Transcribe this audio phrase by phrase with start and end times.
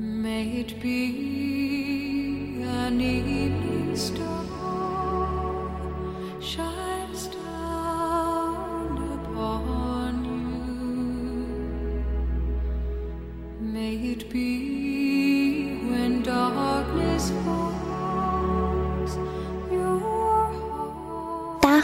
[0.00, 4.49] May it be an evening star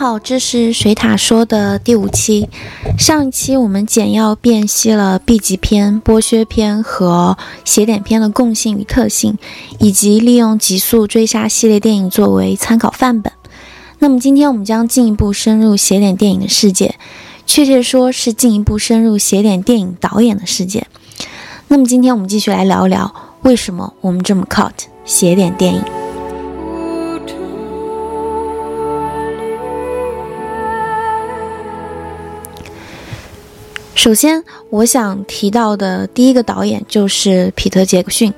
[0.07, 2.49] 好，这是水塔说的第五期。
[2.97, 9.37] 上一期我们简要辨析了 B 级片、剥削片和邪典片的共性与特性，
[9.81, 13.33] 以及利用《极速追杀》系列电影作为参考范本。
[13.99, 16.95] 那么今天我们将进一步深入邪典电影的世界，
[17.45, 20.87] 确切说是进一步深入邪典电影导演的世界。
[21.67, 23.13] 那么今天我们继续来聊一聊
[23.43, 24.71] 为什么我们这么 cut
[25.05, 25.96] 邪典电影。
[34.07, 38.33] 首先，我想提到的第一个导演就是彼得·杰克逊。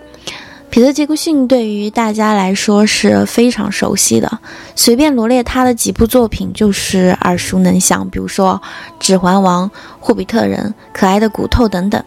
[0.70, 4.38] 彼得·杰克逊对于大家来说是非常熟悉的，
[4.74, 8.58] 随便罗列他的几部作品就是耳熟能详，比如说
[8.98, 9.68] 《指环王》
[10.00, 10.58] 《霍比特人》
[10.98, 12.02] 《可爱的骨头》等等，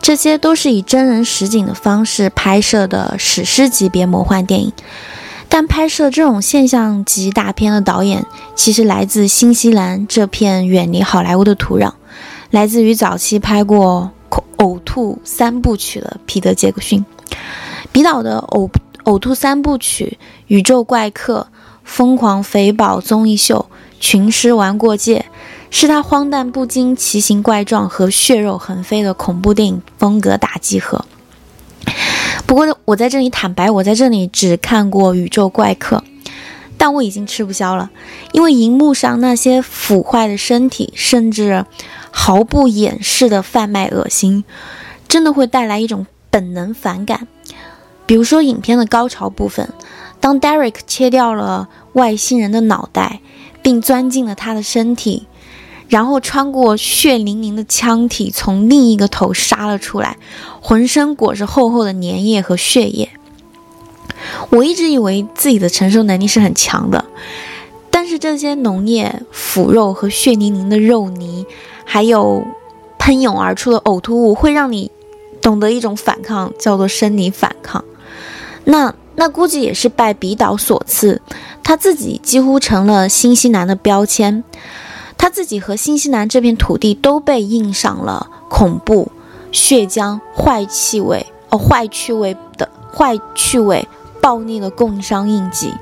[0.00, 4.72] 这些都是以真人实景的方式拍摄的史诗级别魔幻电影。
[5.48, 11.94] 但拍摄这种现象级大片的导演，其实来自新西兰这片远离好莱坞的土壤。
[12.52, 14.10] 来自于早期拍过
[14.58, 17.02] 《呕吐三部曲》的彼得·杰克逊。
[17.92, 18.68] 彼导的呕
[19.04, 21.48] 《呕吐三部曲》《宇宙怪客》
[21.82, 23.66] 《疯狂肥宝综艺秀》
[23.98, 25.24] 《群尸玩过界》，
[25.70, 31.06] 是他荒诞不经、奇形怪状和血肉横飞的恐怖电影风格大集合。
[32.46, 35.96] 不过，我在这里坦白，我在这里只看过《宇宙怪客》。
[36.76, 37.90] 但我已经吃不消了，
[38.32, 41.64] 因为荧幕上那些腐坏的身体，甚至
[42.12, 44.44] 毫不掩饰的贩卖恶心，
[45.08, 47.26] 真的会带来一种本能反感。
[48.06, 49.72] 比如说，影片的高潮部分，
[50.20, 53.20] 当 Derek 切掉了外星人的脑袋，
[53.62, 55.26] 并钻进了他的身体，
[55.88, 60.18] 然后穿过血淋淋的腔体，从另一个头杀了出来，
[60.60, 63.08] 浑身裹着厚厚的粘液和血液。
[64.50, 67.04] 我一直以为自己的承受能力是很强的，
[67.90, 71.46] 但是这些浓液、腐肉和血淋淋的肉泥，
[71.92, 72.42] 还有
[72.96, 74.90] 喷涌而出的呕吐物，会让你
[75.42, 77.84] 懂得一种反抗，叫做生理反抗。
[78.64, 81.20] 那那估计也是拜比岛所赐，
[81.62, 84.42] 他自己几乎成了新西兰的标签，
[85.18, 89.12] 他自己和新西兰这片土地都被印上了恐怖、
[89.52, 93.86] 血浆、坏气味哦，坏趣味的坏趣味。
[94.22, 95.74] 暴力的共商印记，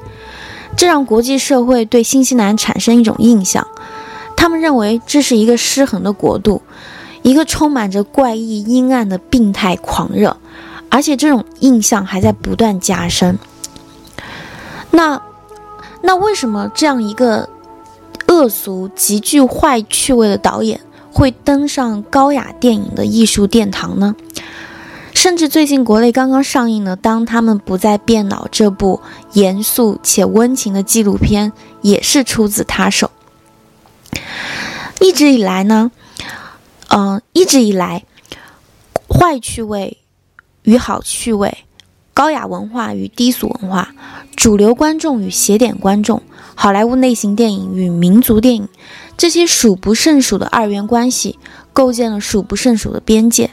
[0.74, 3.68] 这让国际社会对新西兰产生一种印象，
[4.40, 6.62] 他们认为这是一个失衡的国度，
[7.20, 10.34] 一个充满着怪异、阴暗的病态狂热，
[10.88, 13.38] 而且这种印象还在不断加深。
[14.92, 15.20] 那，
[16.00, 17.50] 那为什么这样一个
[18.28, 20.80] 恶俗、极具坏趣味的导演
[21.12, 24.16] 会登上高雅电影的艺术殿堂呢？
[25.12, 29.02] 甚至最近国内刚刚上映的《当他们不再变老》这部
[29.34, 31.52] 严肃且温情的纪录片，
[31.82, 33.10] 也是出自他手。
[35.00, 35.90] 一直以来呢，
[36.88, 38.04] 嗯、一直以来，
[39.08, 39.98] 坏趣味
[40.62, 41.64] 与好趣味，
[42.12, 43.94] 高雅文化与低俗文化，
[44.36, 46.22] 主流观众与邪典观众，
[46.54, 48.68] 好莱坞类型电影与民族电影，
[49.16, 51.38] 这些数不胜数的二元关系，
[51.72, 53.50] 构建了数不胜数的边界。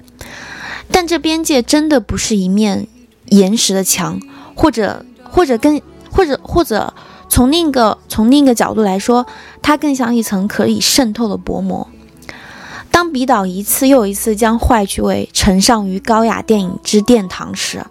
[0.92, 2.88] 但这边界真的不是一面
[3.26, 4.22] 岩石的墙，
[4.56, 6.94] 或者或者跟或者或者
[7.30, 9.26] 从另一个从另一个角度来说，
[9.62, 11.88] 它更像一层可以渗透的薄膜。
[12.90, 17.86] 当比导一次又一次将坏趣味呈上于高雅电影之殿堂时，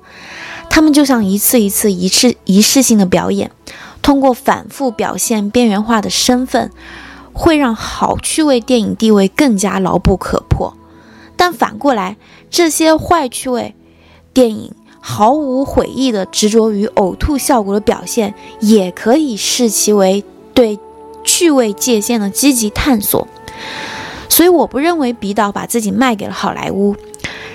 [0.68, 3.52] 他们就像一次一次仪式仪式性的表演，
[4.02, 6.72] 通过反复表现边缘化的身份，
[7.32, 10.74] 会让好趣味电影地位更加牢不可破。
[11.36, 12.16] 但反过来，
[12.50, 13.76] 这些坏趣味
[14.32, 14.72] 电影
[15.08, 20.76] 毫无悔意的执着于呕吐效果的表现，也可以视其为对
[21.22, 23.28] 趣味界限的积极探索。
[24.28, 26.96] 所以，我不认为比导把自己卖给了好莱坞。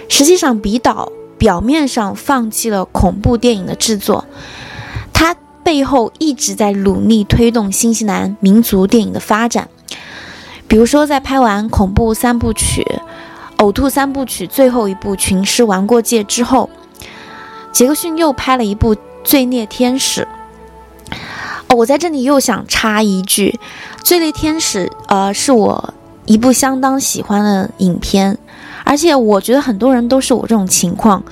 [0.08, 4.24] 实际上，比导表面上放弃了恐怖电影的制作，
[5.12, 9.68] 他背后一直在努力推动新西兰民族电影的发展。
[10.70, 12.88] 比如说，在拍完恐怖三部曲。
[13.58, 16.68] 呕吐三部曲最后一部《群尸玩过界》之后，
[17.72, 20.22] 杰克逊又拍了一部《罪孽天使》。
[21.68, 23.60] 哦，我在这里又想插一句，
[24.04, 25.94] 《罪孽天使》呃是我
[26.26, 28.38] 一部相当喜欢的影片，
[28.84, 31.24] 而且我觉得很多人都是我这种情况，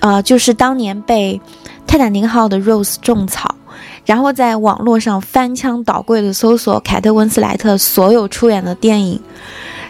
[0.00, 1.40] 呃，就是当年被
[1.86, 3.54] 泰坦尼克号的 Rose 种草，
[4.04, 9.20] 然后在网络上翻箱倒柜的搜索凯特温斯莱特所有出演的电影，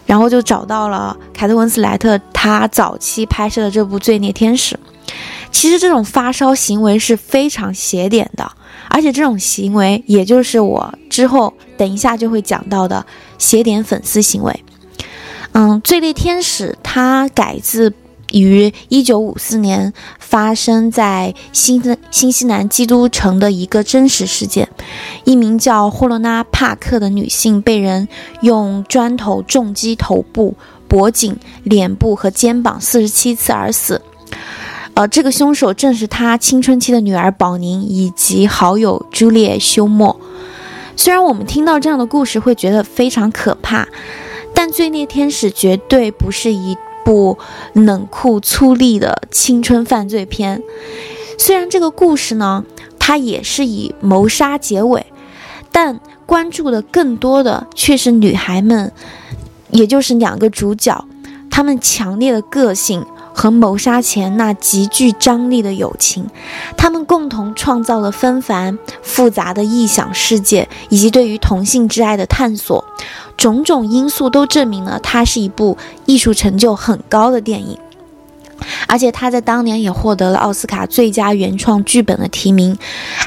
[0.04, 4.76] 然后就找到了凯特温斯莱特她早期拍摄的这部《罪孽天使》。
[5.50, 8.50] 其实这种发烧行为是非常邪典的，
[8.88, 13.04] 而且这种行为也就是我之后等一下就会讲到的
[13.38, 14.64] 邪典粉丝行为。
[15.52, 17.92] 嗯，《罪孽天使》它改自。
[18.30, 24.68] 于一九五四年发生在新新西兰基督城的一个真实事件，
[25.24, 28.06] 一名叫霍洛娜·帕克的女性被人
[28.42, 30.54] 用砖头重击头部、
[30.86, 34.02] 脖颈、脸部和肩膀四十七次而死。
[34.98, 40.18] 呃，这个凶手正是他青春期的女儿宝宁以及好友朱丽叶·休谟。
[40.96, 43.86] 虽然我们听到这样的故事会觉得非常可怕，
[44.52, 46.76] 但《罪孽天使》绝对不是一。
[47.04, 47.38] 部
[47.72, 50.62] 冷酷粗粝的青春犯罪片，
[51.38, 52.62] 虽然这个故事呢，
[52.98, 55.06] 它也是以谋杀结尾，
[55.72, 58.92] 但关注的更多的却是女孩们，
[59.70, 61.02] 也就是两个主角，
[61.50, 63.06] 她们强烈的个性
[63.38, 66.26] 和谋杀前那极具张力的友情，
[66.76, 72.84] 他们共同创造了纷繁复杂的异想世界，以及对于同性之爱的探索。
[73.36, 77.78] 种种因素都证明了它是一部艺术成就很高的电影，
[78.88, 82.76] 而且它在当年也获得了奥斯卡最佳原创剧本的提名。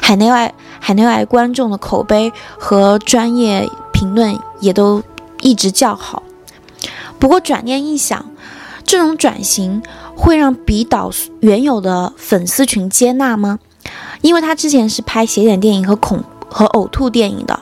[0.02, 5.02] 海内外海内外观众的口碑和专业评论也都
[5.40, 6.22] 一直较好。
[7.18, 8.26] 不过转念一想，
[8.84, 9.82] 这种转型
[10.14, 11.10] 会让比导
[11.40, 13.58] 原有的粉丝群接纳吗？
[14.20, 17.60] 因为他之前是拍邪典电影和恐和呕吐电影的。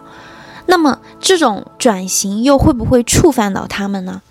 [0.66, 4.22] 那么这种转型又会不会触犯到他们呢？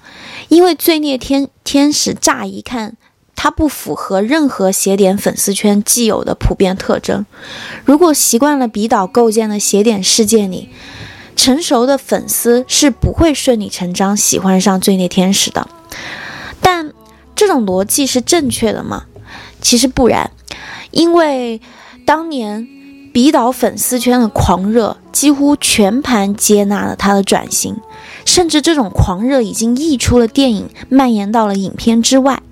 [0.48, 2.96] 因为《罪孽天天使》乍一看，
[3.36, 7.26] 它不符合任何邪典粉丝圈既有的普遍特征。
[7.84, 10.70] 如果习惯了比导构建的邪典世界里，
[11.36, 15.68] 成熟的粉丝是不会顺理成章喜欢上《罪孽天使》的。
[16.62, 16.94] 但
[17.40, 19.06] 这种逻辑是正确的吗？
[19.62, 20.30] 其实不然，
[20.92, 21.62] 因为
[22.06, 22.68] 当年。
[23.12, 27.76] 比导粉丝圈的狂热几乎全盘接纳了他的转型，
[28.24, 32.44] 甚至这种狂热已经溢出了电影，蔓延到了影片之外。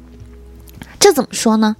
[0.99, 1.75] 这怎么说呢？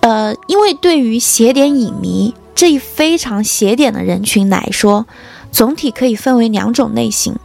[0.00, 5.06] 呃，因为对于邪典影迷这一非常邪典的人群来说，
[5.52, 7.36] 总体可以分为两种类型：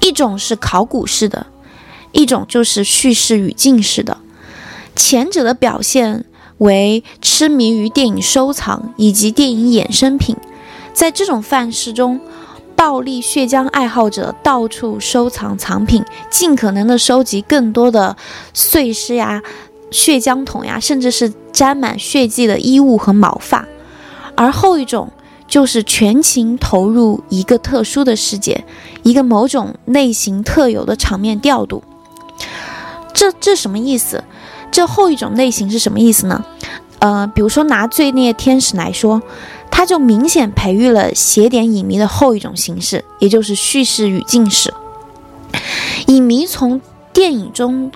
[0.00, 1.48] 一种是考古式的，
[2.14, 4.16] 一种就是叙事语境式的。
[4.96, 6.24] 前者的表现。
[6.58, 10.36] 为痴迷于电影收藏以及电影衍生品，
[10.94, 12.20] 在这种范式中，
[12.76, 18.16] 暴力血浆爱好者到处收藏藏品，尽可能的收集更多的
[18.54, 19.42] 碎尸呀、
[19.90, 23.66] 血浆桶呀，甚至是沾满血迹的衣物和毛发。
[24.36, 25.10] 而后一种
[25.48, 28.64] 就是全情投入一个特殊的世界，
[29.02, 31.82] 一个某种类型特有的场面调度。
[33.12, 34.22] 这这什么意思？
[34.70, 36.44] 这后一种类型是什么意思呢？
[36.98, 39.22] 呃，比如说拿《罪孽天使》来说，
[39.70, 44.72] 它就明显培育了邪典影迷的后一种形式，也就是叙事语境式。
[46.06, 46.80] 影迷从
[47.12, 47.92] 电影中、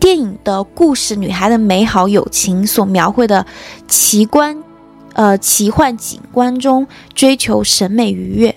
[0.00, 3.46] 电影的故事、女孩的美好友情所描绘的
[3.86, 4.64] 奇观、
[5.12, 8.56] 呃奇幻景观中追求审美愉悦。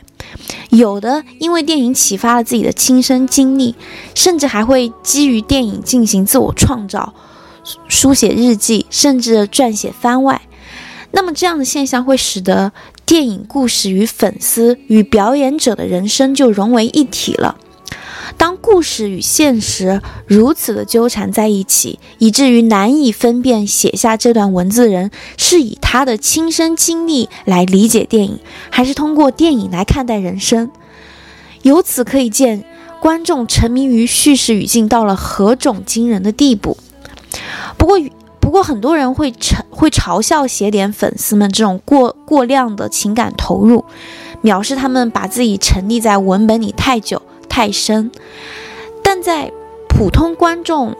[0.77, 3.75] 有的因为电影启发了自己的亲身经历，
[4.13, 7.13] 甚至还会基于电影进行自我创造。
[7.87, 10.41] 书写日记，甚至撰写番外，
[11.11, 12.71] 那么这样的现象会使得
[13.05, 17.57] 电影故事与粉丝与表演者的人生就融为一体了。
[18.37, 30.69] 当故事与现实如此的纠缠在一起，以至于难以分辨写下这段文字的人是以他的亲身经历来理解电影，还是通过电影来看待人生，
[31.61, 32.63] 由此可以见
[32.99, 36.77] 观众沉迷于叙事语境到了何种惊人的地步。
[37.77, 37.99] 不过，
[38.39, 43.83] 不过很多人会嘲会嘲笑写点粉丝们这种过过量的情感投入，
[44.43, 47.21] 藐视他们把自己沉溺在文本里太久
[47.55, 48.11] 太深。
[49.01, 49.53] 但在
[49.87, 50.97] 普通观众，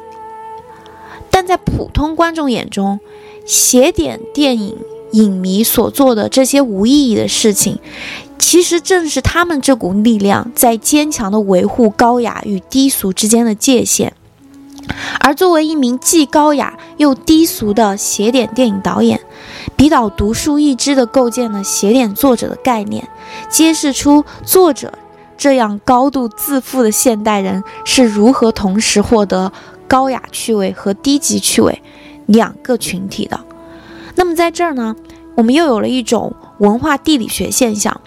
[1.29, 3.01] 但在普通观众眼中，
[3.45, 4.77] 邪典电影
[5.11, 7.79] 影迷所做的这些无意义的事情，
[8.39, 14.13] 其实正是他们这股力量在坚强的维护高雅与低俗之间的界限。
[15.19, 19.19] 而作为一名既高雅又低俗的邪典电影导演，
[19.75, 23.09] 比导独树一帜地构建了邪典作者的概念，
[23.49, 24.93] 揭示出作者
[25.37, 29.51] 这样高度自负的现代人是如何同时获得
[29.87, 31.81] 高雅趣味和低级趣味，
[32.25, 33.39] 两个群体的。
[34.15, 34.95] 那么在这儿呢，
[35.35, 37.99] 我们又有了一种文化地理学现象。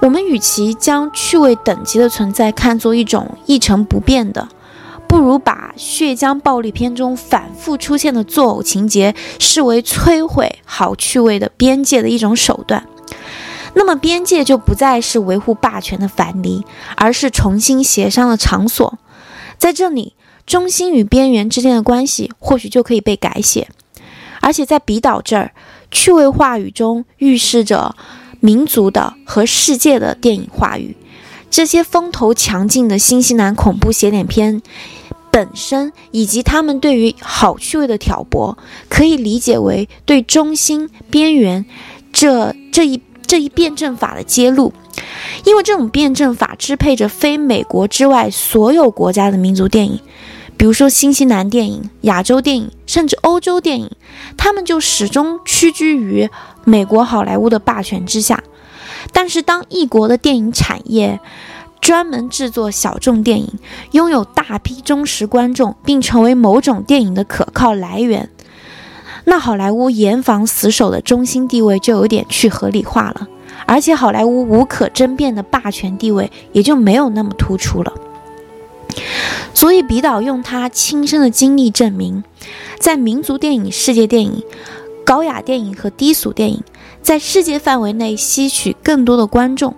[0.00, 4.48] 我们与其将趣味等级的存在看作一种一成不变的，
[5.06, 12.84] 不如把血浆暴力片中反复出现的作呕情节视为摧毁好趣味的边界的一种手段。
[13.74, 16.64] 那么边界就不再是维护霸权的樊篱，
[16.96, 18.98] 而是重新协商的场所。
[19.58, 20.14] 在这里，
[20.46, 23.68] 中心与边缘之间的关系或许就可以被改写。
[24.40, 25.52] 而且在比岛这儿，
[25.90, 27.94] 趣味话语中预示着
[28.40, 30.96] 民族的和世界的电影话语。
[31.48, 34.60] 这些风头强劲的新西兰恐怖邪典片
[35.30, 41.64] 本身，以及他们对于好趣味的挑拨，可以理解为对中心、边缘
[42.12, 43.00] 这这一
[43.32, 44.74] 这一辩证法的揭露。
[45.46, 49.98] 因为这种辩证法支配着非美国之外所有国家的民族电影。
[50.58, 53.90] 比如说新西兰电影、亚洲电影，甚至欧洲电影，
[54.36, 56.28] 他们就始终屈居于
[56.64, 58.44] 美国好莱坞的霸权之下。
[59.12, 61.18] 但是，当异国的电影产业
[61.80, 63.50] 专门制作小众电影，
[63.92, 68.28] 拥有大批忠实观众，并成为某种电影的可靠来源，
[69.24, 73.28] 那好莱坞严防死守的中心地位就有点去合理化了，
[73.66, 77.92] 而且好莱坞无可争辩的霸权地位也就没有那么突出了。
[79.54, 82.24] 所以，比岛用他亲身的经历证明，
[82.78, 84.42] 在民族电影、世界电影、
[85.04, 86.62] 高雅电影和低俗电影
[87.00, 89.74] 在世界范围内吸取更多的观众，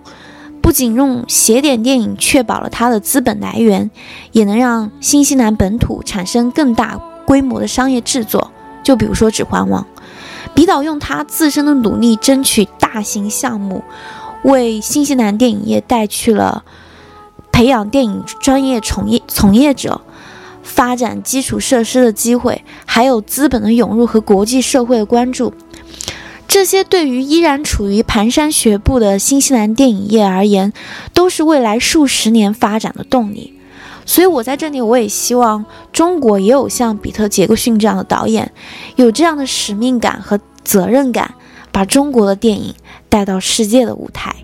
[0.61, 3.89] 不仅用邪典电影确保了它的资本来源，
[4.31, 8.51] 也能让新西兰本土产生更大规模的商业制作。
[8.85, 9.81] 就比如说《指环王》，
[10.53, 13.83] 比岛用他自身的努力争取大型项目，
[14.43, 16.63] 为新西兰电影业带去了。
[17.51, 20.01] 培养电影专业从业从业者，
[20.61, 25.53] 发展基础设施的机会，还有资本的涌入和国际社会的关注，
[26.49, 30.73] 这些对于依然处于蹒跚学步的新西兰电影业而言，
[31.13, 33.54] 都是未来数十年发展的动力。
[34.05, 38.51] 所以，我在这里，我也希望中国也有像比特·杰克逊这样的导演，
[38.95, 41.33] 有这样的使命感和责任感，
[41.71, 42.73] 把中国的电影
[43.09, 44.35] 带到世界的舞台。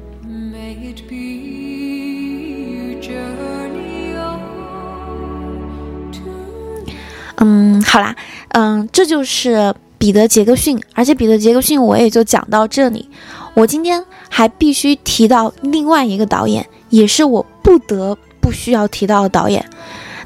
[7.38, 8.16] 嗯，好啦，
[8.50, 13.10] 嗯，这就是彼得·杰克逊，而且彼得·杰克逊我也就讲到这里。
[13.56, 19.64] 我今天还必须提到另外一个导演，也是我不得不需要提到的导演。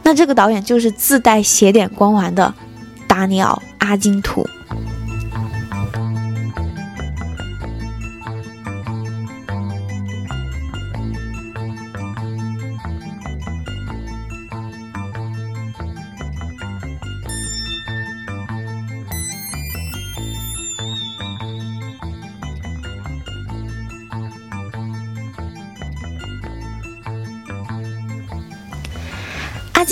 [0.01, 2.53] 那这个导演就是自带邪点光环的
[3.07, 4.47] 达尼奥·阿金图。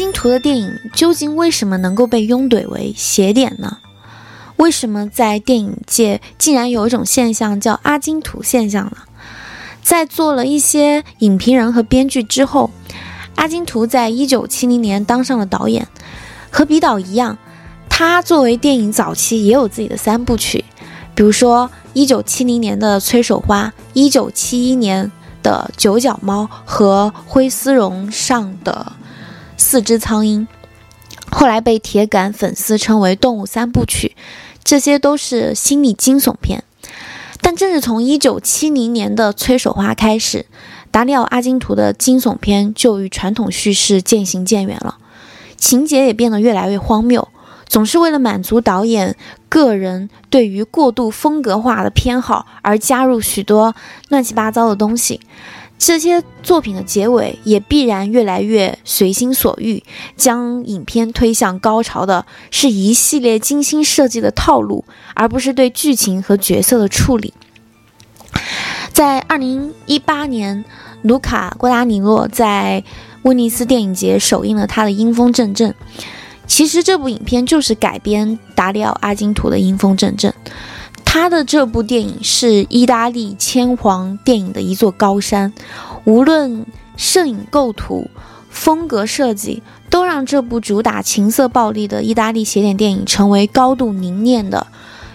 [0.04, 3.78] 金图的电影究竟为什么能够被拥怼为邪典呢？
[4.58, 8.98] 为什么在电影界竟然有一种现象叫阿金图现象呢？
[9.82, 12.70] 在做了一些影评人和编剧之后，
[13.36, 15.88] 阿金图在一九七零年当上了导演。
[16.52, 17.38] 和比岛一样，
[17.88, 20.66] 他作为电影早期也有自己的三部曲，
[21.16, 25.10] 比如说一九七零年的《催手花》，一九七一年
[25.42, 28.92] 的《九角猫》和灰丝绒上的。
[29.64, 30.46] 四只苍蝇，
[31.32, 34.14] 后来被铁杆粉丝称为“动物三部曲”，
[34.62, 36.66] 这些都是心理惊悚片。
[37.42, 40.46] 但正是从1970年的《催手花》开始，
[40.92, 44.98] 达里奥·阿金图的惊悚片就与传统叙事渐行渐远了，
[45.58, 47.30] 情节也变得越来越荒谬，
[47.66, 49.16] 总是为了满足导演
[49.48, 53.74] 个人对于过度风格化的偏好而加入许多
[54.10, 55.22] 乱七八糟的东西。
[55.86, 59.84] 这些作品的结尾也必然越来越随心所欲，
[60.16, 67.34] 将影片推向高潮的是一系列精心设计的套路，而不是对剧情和角色的处理。
[68.94, 70.64] 在二零一八年，
[71.02, 72.82] 卢卡·郭达尼诺在
[73.24, 75.72] 威尼斯电影节首映了他的《阴风阵阵》。
[76.48, 80.34] 其实这部影片就是改编达里奥·阿金图的《阴风阵阵》。
[81.14, 85.54] 他的这部电影是意大利千皇电影的一座高山，
[86.06, 86.66] 无论
[86.98, 88.10] 摄影构图、
[88.50, 94.66] 风格设计，都让这部主打情色暴力的意大利邪典电影成为高度凝练的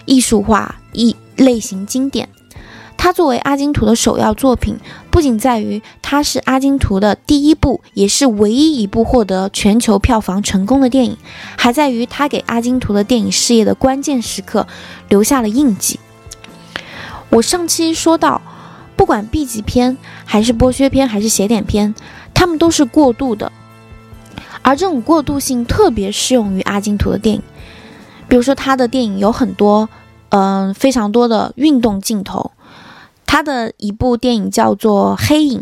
[0.05, 2.29] 艺术化一类型经典。
[3.01, 4.77] 它作为阿金图的首要作品，
[5.09, 11.17] 不仅在于它是阿金图的第一部，也是唯一一部获得全球票房成功的电影，
[11.57, 14.67] 还在于它给阿金图的电影事业的关键时刻
[15.07, 15.97] 留下了印记。
[17.29, 18.41] 我上期说到，
[18.97, 21.95] 不管 B 级片还是剥削片还是写点片，
[22.33, 23.49] 它们都是过渡的，
[24.61, 27.41] 而这种过渡性特别适用于阿金图的电影。
[28.27, 29.87] 比如说，他的电影有很多，
[30.29, 32.51] 嗯，非常多的运动镜头。
[33.31, 35.59] 他的一部电影叫做《黑影》，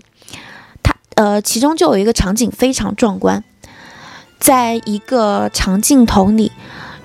[0.81, 3.43] 他呃，其中就有一个场景非常壮观，
[4.39, 6.53] 在一个长镜头里，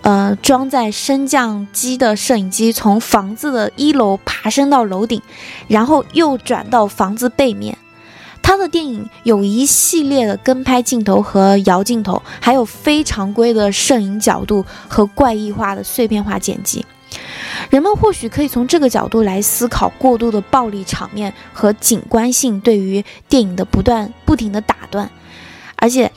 [0.02, 5.20] 呃，装在升降机的摄影机从房子的一楼爬升到楼顶，
[5.66, 7.76] 然后又转到房子背面。
[8.40, 16.86] 他的电影有一系列的跟拍镜头和摇镜头，还有非常规的摄影角度和怪异化的碎片化剪辑。
[17.72, 25.10] 人们或许可以从这个角度来思考过度的暴力场面和景观性对于电影的不断不停的打断，
[25.76, 26.12] 而且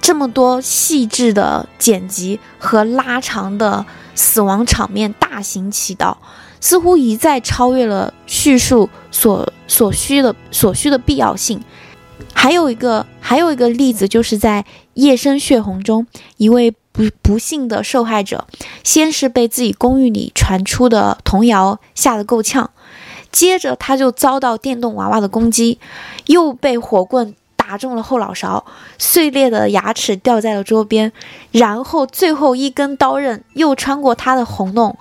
[0.00, 6.18] 这么多细致的剪辑和拉长的死亡场面大行其道。
[6.60, 11.62] 似乎一再超越了叙述所所需的所需的必要性。
[12.32, 14.62] 还有一个还有一个例子，就是在
[14.94, 16.08] 《夜深血红》中，
[16.38, 18.46] 一位不不幸的受害者，
[18.82, 22.70] 先是被自己公寓里传出的童谣吓得够呛，
[23.30, 25.78] 接着他就遭到电动娃娃的攻击，
[26.26, 28.64] 又被火棍打中了后脑勺，
[28.98, 31.12] 碎裂的牙齿掉在了桌边，
[31.52, 34.96] 然后最后一根刀刃又穿过他的喉咙。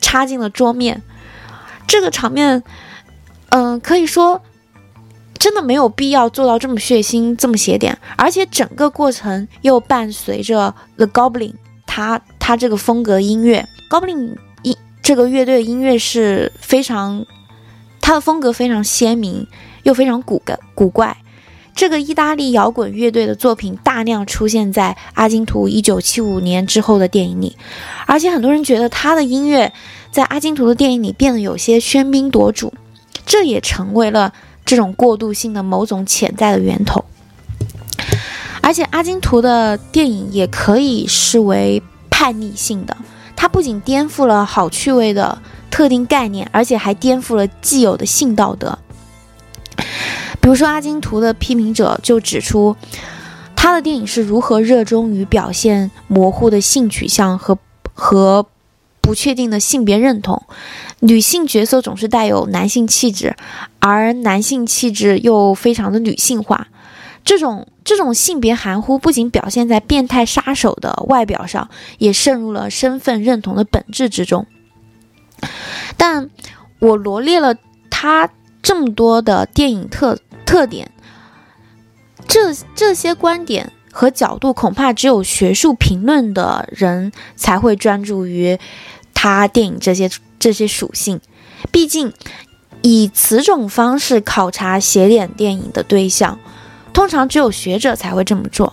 [0.00, 1.02] 插进了桌面，
[1.88, 2.62] 这个场面，
[3.48, 4.40] 嗯，可以说
[5.38, 11.54] 真的没有必要做到这么血腥、这么邪点，而且整个过程又伴随着 The Goblin，
[11.86, 17.24] 他他这个风格音乐，Goblin 音这个乐队的音乐是非常，
[18.00, 19.46] 他的风格非常鲜明，
[19.84, 21.16] 又非常古怪古怪。
[21.74, 27.56] 这个意大利摇滚乐队的作品大量出现在阿金图一九七五年之后的电影里，
[28.04, 29.72] 而且很多人觉得他的音乐
[30.10, 32.74] 在阿金图的电影里变得有些喧宾夺主，
[33.24, 34.32] 这也成为了
[34.68, 37.02] 这种过渡性的某种潜在的源头。
[38.60, 42.94] 而且阿金图的电影也可以视为叛逆性的，
[43.34, 48.78] 它不仅颠覆了好趣味的特定概念，而且还颠覆了既有的性道德。
[50.42, 52.76] 比如说，阿金图的批评者就指出，
[53.56, 57.56] 他的电影是如何热衷于表现模糊的性取向和
[57.94, 58.44] 和
[59.08, 60.42] 不确定的性别认同，
[61.00, 63.34] 女性角色总是带有男性气质，
[63.78, 66.68] 而男性气质又非常的女性化。
[67.24, 74.46] 这种这种性别含糊不仅表现在变态杀手的外表上，也渗入了身份认同的本质之中。
[75.96, 76.28] 但
[76.78, 77.54] 我罗列了
[77.88, 78.28] 他
[78.60, 80.18] 这么多的电影特。
[80.44, 80.90] 特点，
[82.26, 88.58] 这这些观点和角度，恐怕只有学术评论的人才会专注于
[89.20, 91.20] 他电影这些这些属性。
[91.72, 92.12] 毕竟，
[92.82, 96.38] 以此种方式考察写点电影的对象，
[96.92, 98.72] 通常只有学者才会这么做，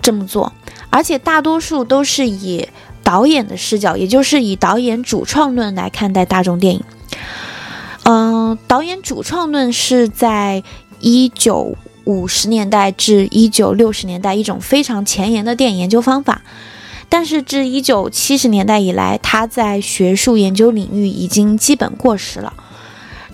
[0.00, 0.52] 这么做。
[0.90, 2.68] 而且，大多数都是以
[3.04, 6.82] 导演的视角，也就是以导演主创论来看待大众电影。
[8.02, 10.64] 嗯，导演主创论是在
[10.98, 16.42] 一九五十年代至一九六十年代一种非常前沿的电影研究方法，
[17.12, 22.54] 但是至一九七十年代以来，它在学术研究领域已经基本过时了。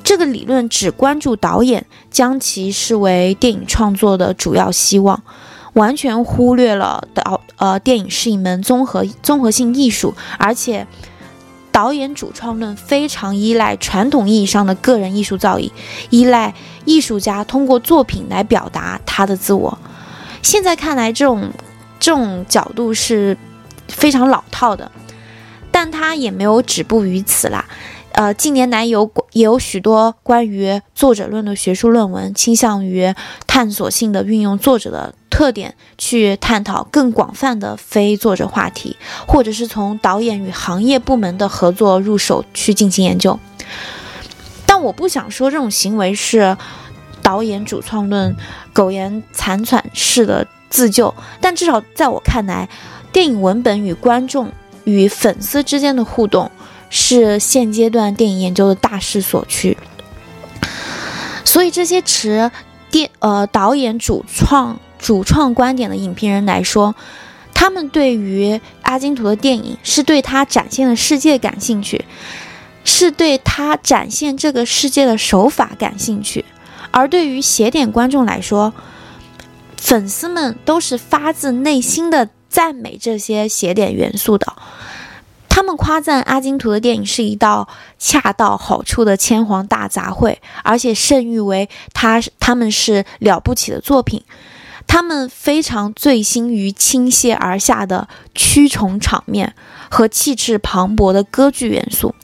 [0.02, 5.22] 这个理论只关注导演，将其视为电影创作的主要希望，
[5.74, 10.84] 完全忽略了导呃电影是一门综合综合性艺术，而且。
[11.70, 15.70] 导演主创论非常依赖传统意义上的个人艺术造诣，
[16.10, 16.52] 依赖
[16.84, 19.78] 艺术家通过作品来表达他的自我。
[20.42, 21.48] 现在看来，这种
[22.00, 23.38] 这种角度是
[23.88, 24.90] 非常老套的，
[25.72, 27.64] 但他也没有止步于此啦。
[28.12, 33.14] 呃，近年来有也有许多关于作者论的学术论文，倾向于
[33.46, 38.96] 探索性的运用作者的特点，去探讨更广泛的非作者话题，
[39.28, 43.38] 或者是从导演与行业部门的合作入手去进行研究。
[44.66, 46.56] 但我不想说这种行为是
[47.22, 48.34] 导演主创论
[48.72, 52.68] 苟延残喘式的自救，但至少在我看来，
[53.18, 54.52] 电影文本与观众
[54.84, 56.52] 与粉丝之间的互动。
[56.88, 59.76] 是现阶段电影研究的大势所趋，
[61.44, 62.48] 所以这些持
[62.92, 66.94] 电呃导演主创主创观点的影评人来说，
[67.52, 72.04] 他们对于阿金图的电影是对他展现的世界感兴趣，
[72.84, 76.44] 是对他展现这个世界的手法感兴趣，
[76.92, 78.72] 而对于写点观众来说，
[79.76, 84.54] 粉丝们都是发自内心的赞美这些写点元素的。
[85.48, 94.22] 他们夸赞阿金图的电影是一道恰到好处的千皇大杂烩，而且盛誉为他他们是了不起的作品。
[94.86, 99.54] 他们非常醉心于倾泻而下的蛆虫场面
[99.90, 102.14] 和气势磅礴的歌剧元素。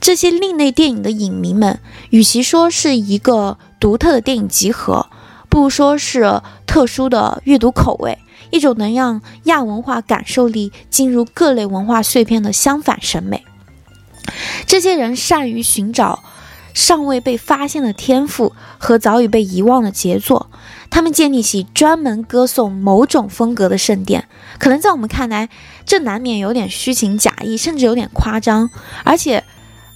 [0.00, 5.08] 这些另类电影的影迷们，与其说是一个独特的电影集合，
[5.48, 8.16] 不如说是特殊的阅读口味，
[8.50, 13.44] 一种能让亚文化感受力进入各类文化碎片的相反审美。
[14.66, 16.22] 这些人善于寻找
[16.74, 20.50] 尚未被发现的天赋和早已被遗忘的杰作。
[20.90, 24.26] 他们建立起专门歌颂某种风格的圣殿，
[24.58, 25.50] 可能在我们看来，
[25.84, 28.70] 这难免有点虚情假意，甚至有点夸张。
[29.04, 29.44] 而且，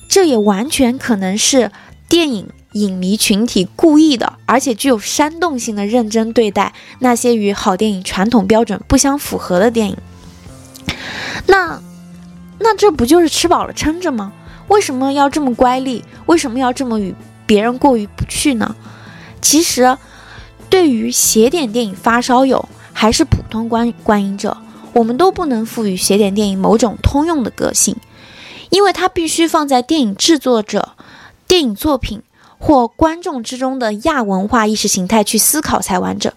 [0.06, 1.70] 这也完全可能是
[2.10, 9.96] 电影影迷群体故意的，而且具有煽动性的认真对待那些与好电影传统标准不相符合的电影。
[11.46, 11.80] 那，
[12.58, 14.32] 那这不就是吃饱了撑着吗？
[14.68, 16.02] 为什么要这么乖戾？
[16.26, 17.14] 为什么要这么与
[17.46, 18.74] 别人过意不去呢？
[19.40, 19.96] 其实。
[20.70, 24.56] 对于邪典电影发烧友还是普通观观影者，
[24.94, 27.94] 我们都不能赋予邪典电影某种通用的个性，
[28.70, 30.92] 因为它必须放在电影制作者、
[31.46, 32.22] 电影作品
[32.62, 36.32] 或观众之中的亚文化意识形态去思考才完整。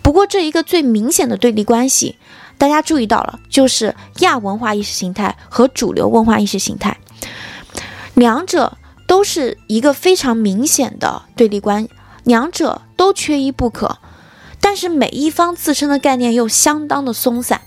[0.00, 2.16] 不过，这一个最明显的对立关系，
[2.56, 6.98] 大家注意到了，就是亚文化意识形态和主流文化意识形态，
[8.14, 11.88] 两者都是一个非常明显的对立关。
[12.22, 13.98] 两者都缺一不可，
[14.60, 17.62] 但是每一方自身的概念又相当的松散，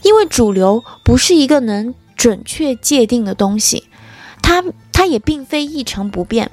[0.00, 3.88] 因为主流不是一个能准确界定的东西，
[4.40, 6.50] 它它也并非一成不变。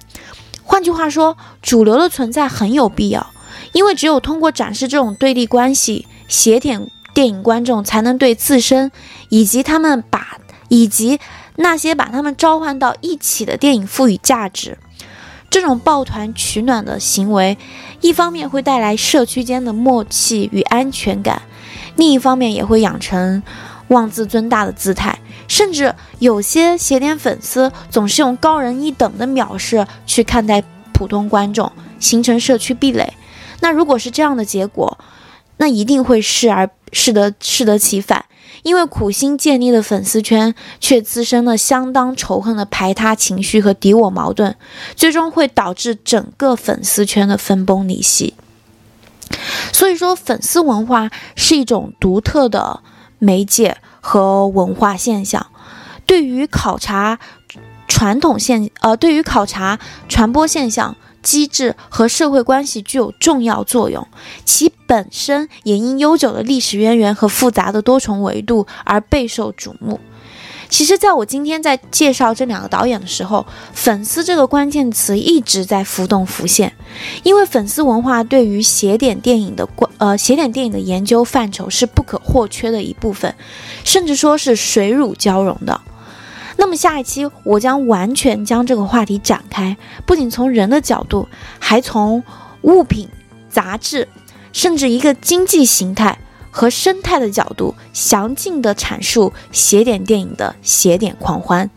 [0.70, 3.32] 换句话说，主流的存在很有必要，
[3.74, 8.92] 因为只有通过展示这种对立关系，邪典电影观众才能对自身
[9.30, 11.20] 以及他们把以及
[11.56, 14.78] 那些把他们召唤到一起的电影赋予价值。
[15.50, 17.58] 这种抱团取暖的行为，
[18.02, 21.42] 一方面会带来社区间的默契与安全感，
[21.96, 23.42] 另一方面也会养成
[23.88, 25.18] 妄自尊大的姿态。
[25.50, 33.12] 甚至有些邪典粉丝总是用高人一等的藐视去看待普通观众，形成社区壁垒。
[33.60, 34.98] 那如果是这样的结果，
[35.58, 38.24] 那一定会适而适得适得其反。
[38.64, 44.56] 因为苦心建立的粉丝圈，却滋生了相当仇恨的排他情绪和敌我矛盾，
[44.96, 48.34] 最终会导致整个粉丝圈的分崩离析。
[49.72, 52.82] 所以说，粉丝文化是一种独特的
[53.18, 55.48] 媒介和文化现象，
[56.06, 57.20] 对于考察
[57.88, 60.96] 传统现呃，对于考察传播现象。
[61.22, 64.08] 机制和社会关系具有重要作用，
[64.46, 70.00] 其本身也因悠久的历史渊源和复杂的多重维度而备受瞩目。
[70.70, 76.72] 其实，在我今天在介绍这两个导演的时候，“粉丝”这个关键词一直在浮动浮现，
[77.24, 83.34] 因为粉丝文化对于写点电影的关呃写点电影的研究范畴是不可或缺的一部分，
[83.84, 85.82] 甚至说是水乳交融的。
[86.56, 91.28] 那么下一期我将完全将这个话题展开，不仅从人的角度，
[91.58, 92.24] 还从
[92.62, 93.10] 物品、
[93.50, 94.08] 杂志，
[94.54, 96.20] 甚至一个经济形态
[96.52, 101.70] 和生态的角度，详尽地阐述邪典电影的邪典狂欢。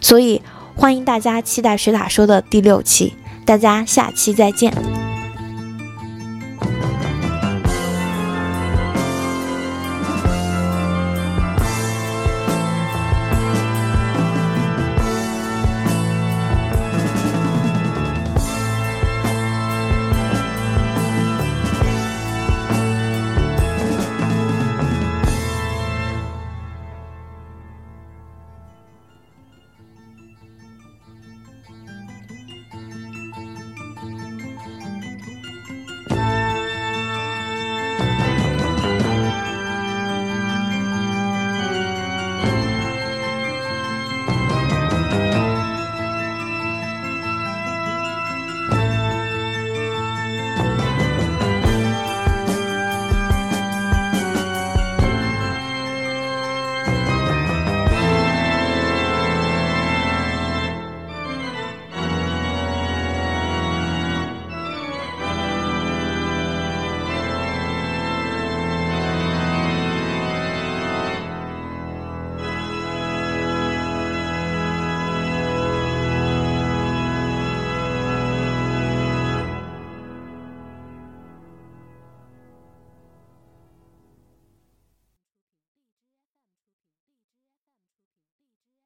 [0.00, 0.40] 所以
[0.74, 5.09] 欢迎大家期待水塔说的第六期，大家下期再见。